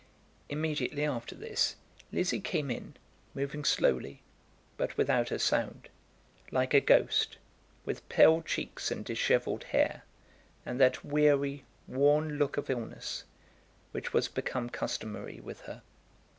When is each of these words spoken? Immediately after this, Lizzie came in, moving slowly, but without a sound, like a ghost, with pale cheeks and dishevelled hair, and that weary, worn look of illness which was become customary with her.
Immediately 0.49 1.05
after 1.05 1.35
this, 1.35 1.75
Lizzie 2.11 2.39
came 2.39 2.71
in, 2.71 2.95
moving 3.35 3.63
slowly, 3.63 4.23
but 4.75 4.97
without 4.97 5.29
a 5.29 5.37
sound, 5.37 5.89
like 6.49 6.73
a 6.73 6.79
ghost, 6.81 7.37
with 7.85 8.09
pale 8.09 8.41
cheeks 8.41 8.89
and 8.89 9.05
dishevelled 9.05 9.65
hair, 9.65 10.01
and 10.65 10.79
that 10.81 11.05
weary, 11.05 11.65
worn 11.87 12.39
look 12.39 12.57
of 12.57 12.71
illness 12.71 13.25
which 13.91 14.11
was 14.11 14.27
become 14.27 14.71
customary 14.71 15.39
with 15.39 15.61
her. 15.69 15.83